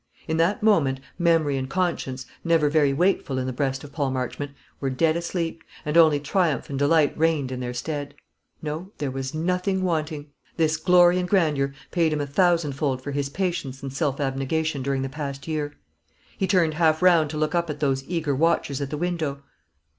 In 0.27 0.37
that 0.37 0.63
moment 0.63 0.99
memory 1.19 1.57
and 1.57 1.69
conscience, 1.69 2.25
never 2.43 2.71
very 2.71 2.91
wakeful 2.91 3.37
in 3.37 3.45
the 3.45 3.53
breast 3.53 3.83
of 3.83 3.91
Paul 3.91 4.09
Marchmont, 4.09 4.49
were 4.79 4.89
dead 4.89 5.15
asleep, 5.15 5.63
and 5.85 5.95
only 5.95 6.19
triumph 6.19 6.71
and 6.71 6.79
delight 6.79 7.15
reigned 7.15 7.51
in 7.51 7.59
their 7.59 7.75
stead. 7.75 8.15
No; 8.63 8.91
there 8.97 9.11
was 9.11 9.35
nothing 9.35 9.83
wanting. 9.83 10.31
This 10.57 10.77
glory 10.77 11.19
and 11.19 11.29
grandeur 11.29 11.75
paid 11.91 12.13
him 12.13 12.19
a 12.21 12.25
thousandfold 12.25 12.99
for 13.03 13.11
his 13.11 13.29
patience 13.29 13.83
and 13.83 13.93
self 13.93 14.19
abnegation 14.19 14.81
during 14.81 15.03
the 15.03 15.07
past 15.07 15.47
year. 15.47 15.75
He 16.35 16.47
turned 16.47 16.73
half 16.73 17.03
round 17.03 17.29
to 17.29 17.37
look 17.37 17.53
up 17.53 17.69
at 17.69 17.79
those 17.79 18.03
eager 18.05 18.33
watchers 18.35 18.81
at 18.81 18.89
the 18.89 18.97
window. 18.97 19.43